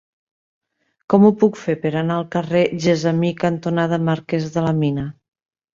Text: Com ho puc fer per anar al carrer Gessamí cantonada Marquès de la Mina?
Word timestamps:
Com 1.13 1.27
ho 1.27 1.31
puc 1.43 1.59
fer 1.65 1.75
per 1.85 1.91
anar 2.01 2.17
al 2.23 2.27
carrer 2.37 2.65
Gessamí 2.87 3.33
cantonada 3.47 4.05
Marquès 4.11 4.53
de 4.59 4.67
la 4.69 4.79
Mina? 4.85 5.11